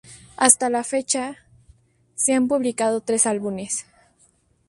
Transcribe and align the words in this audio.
Hasta 0.35 0.71
la 0.71 0.83
fecha, 0.83 1.35
se 2.15 2.33
han 2.33 2.47
publicado 2.47 3.01
tres 3.01 3.27
álbumes. 3.27 3.85